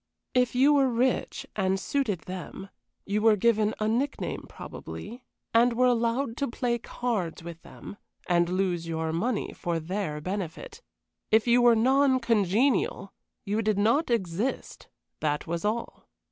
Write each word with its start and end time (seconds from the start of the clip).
If 0.33 0.55
you 0.55 0.73
were 0.73 0.89
rich 0.89 1.45
and 1.55 1.79
suited 1.79 2.21
them, 2.21 2.69
you 3.05 3.21
were 3.21 3.35
given 3.35 3.75
a 3.79 3.87
nickname 3.87 4.45
probably, 4.49 5.23
and 5.53 5.73
were 5.73 5.85
allowed 5.85 6.37
to 6.37 6.47
play 6.47 6.79
cards 6.79 7.43
with 7.43 7.61
them, 7.61 7.97
and 8.27 8.49
lose 8.49 8.87
your 8.87 9.13
money 9.13 9.53
for 9.53 9.79
their 9.79 10.19
benefit. 10.19 10.81
If 11.29 11.45
you 11.45 11.61
were 11.61 11.75
non 11.75 12.19
congenial 12.19 13.13
you 13.45 13.61
did 13.61 13.77
not 13.77 14.09
exist 14.09 14.87
that 15.19 15.45
was 15.45 15.63
all. 15.63 16.07